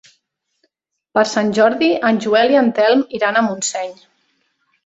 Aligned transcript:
Per 1.17 1.23
Sant 1.33 1.51
Jordi 1.59 1.91
en 2.11 2.19
Joel 2.25 2.57
i 2.57 2.59
en 2.65 2.73
Telm 2.81 3.07
iran 3.19 3.39
a 3.43 3.47
Montseny. 3.51 3.97